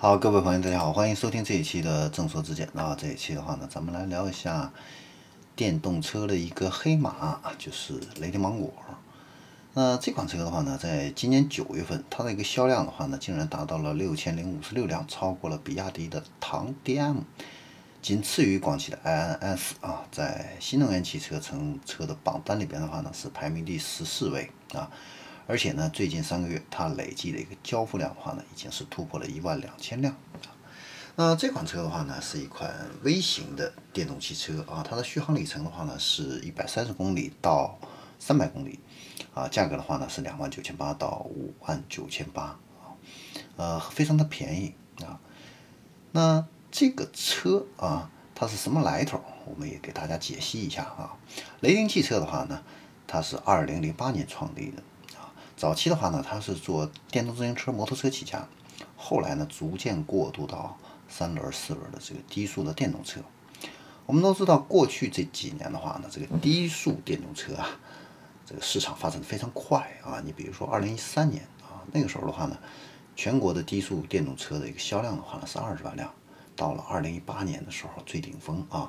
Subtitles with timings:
[0.00, 2.68] 好，各位朋友，大家好，欢迎收听这一期的正说之见。
[2.72, 4.72] 那这一期的话呢，咱们来聊一下
[5.56, 8.72] 电动车的一个黑马，就是雷霆芒果。
[9.74, 17.16] 那这款车的话呢，在今年九月份，它的一个销量的话呢，竟然达到了六千零五十六辆，超过了比亚迪的唐 DM，
[18.00, 24.88] 仅次于广汽的 iNS 啊，在新能源汽车乘车的榜单里边的话呢，是排名第十四位啊。
[25.48, 30.14] 而且呢，最近三个月它累计的一个交付量的话呢，已经是突破了一万两千辆。
[31.16, 32.70] 那这款车的话呢，是一款
[33.02, 37.78] 微型的电动汽车啊，它的续航里程的话呢是一百三十公里到
[38.18, 38.78] 三百公里
[39.32, 42.92] 啊，价格的话呢是两万九千八到五万九千八啊，
[43.56, 45.18] 呃，非常的便宜啊。
[46.12, 49.24] 那这个车啊，它是什么来头？
[49.46, 51.16] 我们也给大家解析一下啊。
[51.60, 52.62] 雷凌汽车的话呢，
[53.06, 54.82] 它是二零零八年创立的。
[55.58, 58.46] 早期的话呢，它是做电动自行车、摩托车起家，
[58.96, 63.20] 后来呢，逐渐过渡到三轮、四轮的这个低速的电动车。
[64.06, 67.70] 我们都知道，过去这几年的话呢，这个低速电动车啊，
[68.46, 70.22] 这个市场发展的非常快啊。
[70.24, 72.56] 你比如说，二零一三年啊，那个时候的话呢，
[73.16, 76.08] 全国的低速电动车的一个销量的话呢是二十万辆，
[76.54, 78.88] 到了二零一八年的时候，最顶峰啊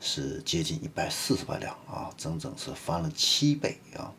[0.00, 4.10] 是接近一百四十万辆啊，整整是翻了七倍啊。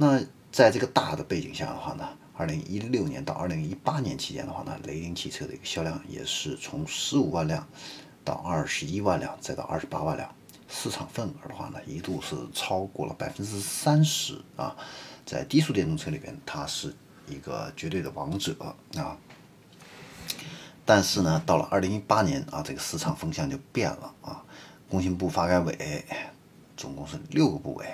[0.00, 0.20] 那
[0.52, 7.66] 在这个大的背景下的话呢，二零一六年到二零一八年期间的话呢，雷凌汽车的一个销量也是从十五万辆
[8.24, 10.32] 到二十一万辆，再到二十八万辆，
[10.68, 14.76] 市场份额的话呢，一度是超过了百分之三十啊，
[15.26, 16.94] 在低速电动车里边，它是
[17.26, 18.54] 一个绝对的王者
[18.96, 19.18] 啊。
[20.86, 24.44] 但是呢，到了二零一八年啊，这个市场风向就变了啊，
[24.88, 26.04] 工信部、发改委
[26.76, 27.84] 总共是六个部委。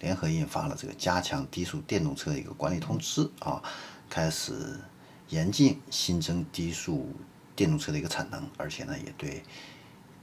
[0.00, 3.62] 联合印发了这个加强低速电动车的一个管理通知啊，
[4.08, 4.78] 开始
[5.28, 7.12] 严禁新增低速
[7.56, 9.42] 电动车的一个产能，而且呢也对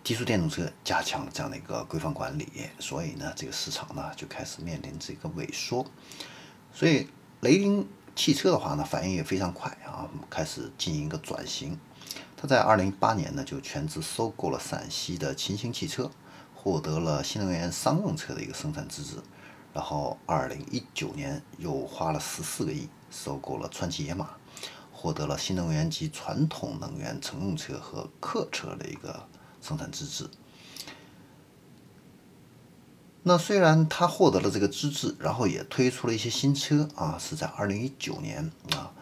[0.03, 2.47] 低速电动车加强了这样的一个规范管理，
[2.79, 5.85] 所以呢这个市场呢就开始面临这个萎缩。
[6.71, 7.07] 所以
[7.41, 11.77] 雷凌汽车的话呢反应也非常快啊，开始进行一个转型。
[12.37, 16.09] 它在二零一八年呢就全资收购了陕西的秦星汽车，
[16.53, 19.17] 获得了新能源商用车的一个生产资质。
[19.75, 24.29] 然后，二零一九年又花了十四个亿收购了川崎野马，
[24.89, 29.27] 获得了新能源及传统能源乘用车和客车的一个
[29.61, 30.29] 生产资质。
[33.23, 38.93] 那虽然他获得了这个资质，然后也推出了一些新车啊，是在二零一九年啊。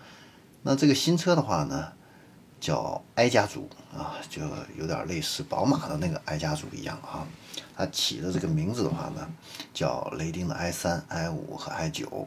[0.63, 1.94] 那这个新车的话呢？
[2.63, 4.41] 叫 i 家族啊，就
[4.78, 7.28] 有点类似宝马的那个 i 家族一样啊。
[7.75, 9.29] 它起的这个名字的话呢，
[9.74, 12.25] 叫雷丁的 i 三、i 五和 i 九。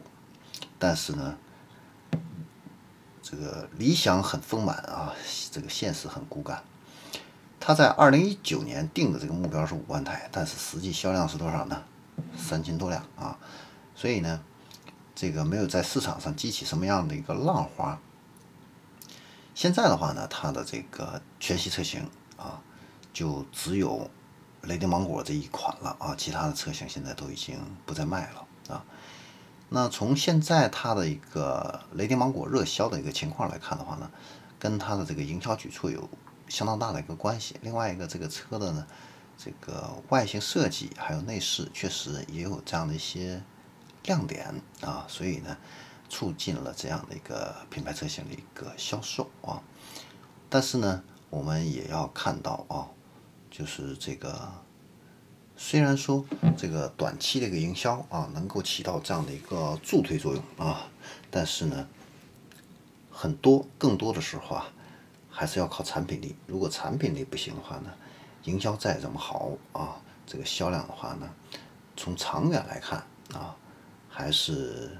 [0.77, 1.35] 但是呢，
[3.23, 5.11] 这个理想很丰满啊，
[5.49, 6.61] 这个现实很骨感。
[7.59, 11.83] 它在二零一九年定的这个目标是五万台，但是实际销量是多少呢？
[12.37, 13.35] 三千多辆啊。
[13.95, 14.39] 所以呢，
[15.15, 17.99] 这个没有在市场上激起什么样的一个浪花。
[19.57, 22.07] 现在的话呢，它的这个全系车型
[22.37, 22.61] 啊，
[23.11, 24.07] 就只有
[24.61, 28.85] 雷丁芒果这一款了啊，其他的车型现在都已经不再卖了啊。
[29.69, 34.11] 那从现在它的一个雷丁芒果热销的一个情况来看的话呢，
[34.59, 36.07] 跟它的这个营销举措有
[36.47, 37.55] 相当大的一个关系。
[37.63, 38.85] 另外一个，这个车的呢，
[39.39, 43.41] 这个外形设计还有内饰确实也有这样的一些
[44.03, 45.57] 亮点啊，所以呢。
[46.09, 49.61] 促进了这样的一个品牌车型的一个销售啊，
[50.49, 52.87] 但是呢，我们也要看到啊，
[53.51, 54.49] 就是这个
[55.57, 56.25] 虽然说
[56.57, 60.87] 这个短期的一个营销啊，能够起到这样的一个助推作用啊，
[61.29, 61.87] 但是呢，
[63.11, 64.67] 很多更多的时候啊，
[65.29, 66.35] 还是要靠产品力。
[66.47, 67.93] 如果产品力不行的话呢，
[68.45, 71.29] 营销再怎么好啊，这个销量的话呢，
[71.97, 73.53] 从长远来看啊，
[74.07, 74.97] 还是。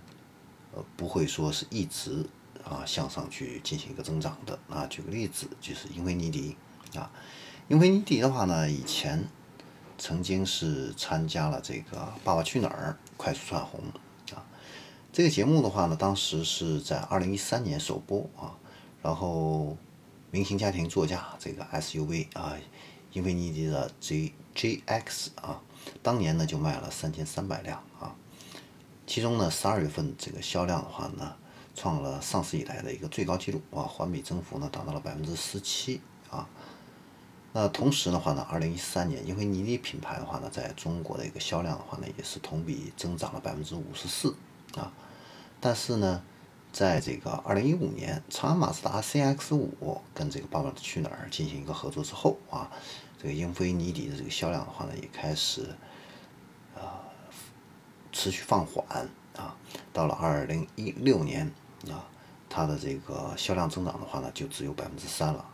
[0.95, 2.25] 不会说是一直
[2.63, 4.85] 啊向上去进行一个增长的啊。
[4.87, 6.55] 举个例子，就是英菲尼迪
[6.95, 7.11] 啊，
[7.67, 9.27] 英菲尼迪的话呢，以前
[9.97, 13.81] 曾经是参加了这个《爸爸去哪儿》快速窜红
[14.33, 14.43] 啊。
[15.11, 18.55] 这个节目的话呢，当时是在二零一三年首播啊。
[19.01, 19.77] 然后
[20.31, 22.53] 明星家庭座驾这个 SUV 啊，
[23.13, 25.61] 英菲尼迪的 G GX 啊，
[26.03, 28.13] 当年呢就卖了三千三百辆啊。
[29.07, 31.33] 其中呢，十二月份这个销量的话呢，
[31.73, 36.47] 创了上市以来的一个最高纪录啊，环比增幅呢达到了百分之十七啊。
[37.53, 44.35] 那同时的话呢，二零一三年，英菲尼迪品牌的话呢，在中国的一个销量的话呢，也是同比增长了百分之五十四
[44.75, 44.91] 啊。
[45.61, 46.21] 但是呢，
[46.73, 52.69] 在这个二零一五年，长安马自达 CX 五跟这个爸爸去哪儿进行一个合作之后啊，
[53.19, 55.69] 这个英菲尼迪的这个销量的话呢，也开始
[56.75, 57.06] 啊
[58.17, 59.55] 持续放缓啊。
[59.93, 61.45] 到了二零一六年
[61.91, 62.01] 啊，
[62.49, 65.45] 它的这个销量增长的话呢，就只有百分之三了。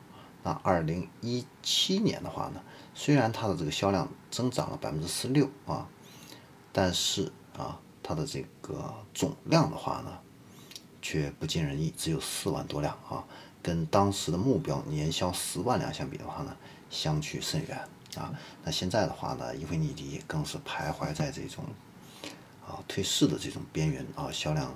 [0.43, 2.61] 那二零一七年的话呢，
[2.95, 5.85] 虽然它的这个销量增长了百分之十六啊，
[6.71, 10.19] 但是啊，它的这个总量的话呢。
[11.05, 13.25] 却不尽人意，只有四万多辆啊，
[13.61, 16.55] 跟当时的目标年销十万辆相比的话呢，
[16.89, 17.77] 相去甚远
[18.15, 18.31] 啊。
[18.63, 21.65] 那现在的话呢，英菲尼迪更是徘徊在这种
[22.93, 24.71] 退市的这种边缘啊，销量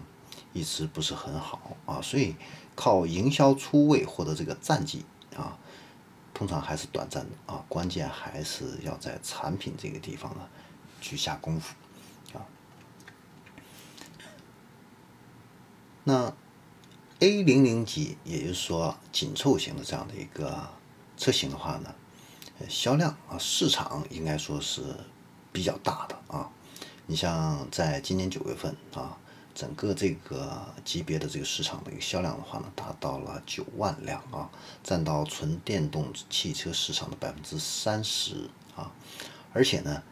[0.52, 2.02] 一直不是很好啊。
[2.02, 2.36] 所以
[2.74, 5.06] 靠营销出位获得这个战绩
[5.36, 5.56] 啊，
[6.34, 10.50] 通常还是短暂的啊，关键还是要在产品这个地方呢
[11.00, 11.76] 去下功夫
[12.34, 12.42] 啊。
[16.04, 16.34] 那
[17.20, 20.68] A 零零级，也就是说紧凑型的这样的一个
[21.18, 21.94] 车型的话呢，
[22.68, 24.82] 销量啊市场应该说是
[25.52, 26.50] 比较大的啊。
[27.08, 29.18] 你像在今年九月份啊，
[29.56, 34.50] 整个这个级别的这个市场的一个销量的话呢，达到了九万辆啊，
[34.84, 38.92] 占到纯电动汽车市场的百分之三十啊，
[39.54, 40.04] 而且呢。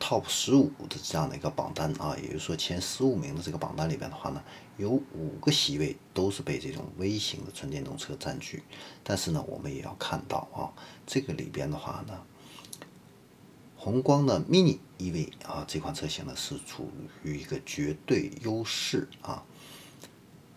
[0.00, 4.42] Top 十五的这样的一个榜单啊，也就是说前十五名的这个榜单里边的话呢，
[4.76, 8.62] 有五个席位都是被这种微型的纯电动车占据。
[9.02, 10.68] 但是呢，我们也要看到啊，
[11.06, 12.20] 这个里边的话呢，
[13.84, 16.90] 宏光的 Mini EV 啊这款车型呢是处
[17.22, 19.44] 于一个绝对优势啊。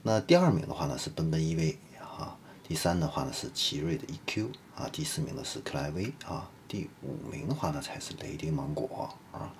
[0.03, 4.47] 那第二名的话呢是奔奔 EV 啊，第三的话呢是奇瑞的 EQ
[4.77, 6.49] 啊，第四名的是克莱威啊。
[6.69, 9.53] 第五名的话呢，才是雷丁芒果啊。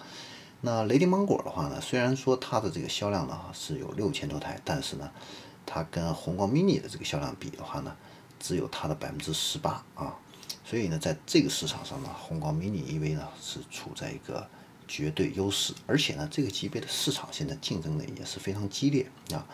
[0.62, 5.12] 那雷丁芒果的话呢，虽然说它的这个销量呢是有六千多台，但是呢，
[5.66, 7.94] 它跟宏光 mini 的这个销量比的话呢，
[8.40, 10.16] 只有它的百分之十八啊。
[10.64, 14.48] 所以呢，在这个市场上呢，宏光 mini EV 呢是处在一个
[14.88, 19.46] 绝对优势，而且呢，这个级别的市场现在竞争的也是非常激烈啊。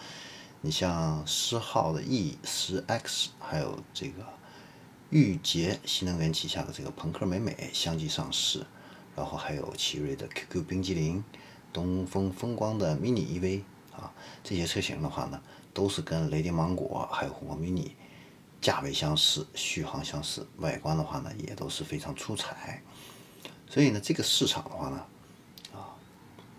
[0.62, 4.25] 你像狮号的 E 十 X，还有这个。
[5.10, 8.66] 御捷新能源旗下的这个朋克美美相继上市，
[9.16, 11.24] 然后还有奇瑞的 QQ 冰激凌、
[11.72, 13.62] 东风风光的 mini EV
[13.96, 14.12] 啊，
[14.44, 15.39] 这些车型的话呢，
[15.72, 17.92] 都是跟雷丁芒果还有宏光 mini
[18.63, 22.81] 价位相似、续航相似，外观的话呢也都是非常出彩。
[23.69, 25.06] 所以呢，这个市场的话呢，
[25.74, 25.92] 啊，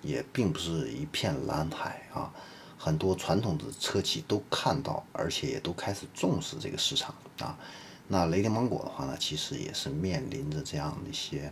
[0.03, 2.31] 也并不是一片蓝海啊，
[2.77, 7.59] 很多传统的车企都看到，而且也都开始重视这个市场啊。
[8.07, 11.51] 那雷丁芒果的话呢，其实也是面临着这样的一些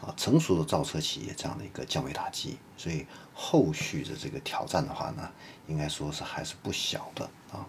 [0.00, 3.04] 啊成熟的造车企业这样的一个降维打击，所以
[3.34, 5.28] 后续的这个挑战的话呢，
[5.66, 7.66] 应该说是还是不小的啊。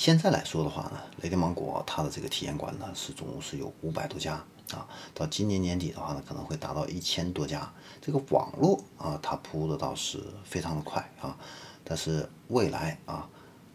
[0.00, 7.70] 现在来说的话呢，雷电芒果它的这个体验馆呢是总共是有五百多家啊，到今年年底的话呢，可能会达到一千多家。
[8.00, 11.36] 这个网络啊，它铺的倒是非常的快啊，
[11.84, 13.28] 但是未来啊，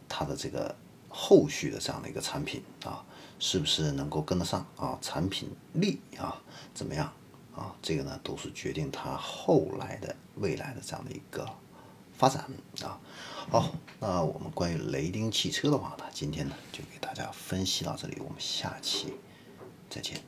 [0.10, 0.76] 它的这个。
[1.18, 3.06] 后续的这样的一个产品啊，
[3.40, 4.98] 是不是能够跟得上啊？
[5.02, 6.42] 产品力啊
[6.74, 7.10] 怎么样
[7.56, 7.74] 啊？
[7.82, 11.48] 这个呢都是决定它后来的未来的这样的一个
[12.18, 12.46] 发展
[12.84, 13.00] 啊。
[13.50, 19.14] 好，那我们关于雷丁汽车的话呢，今天呢就给大家分析到这里，我们下期
[19.90, 20.20] 再见。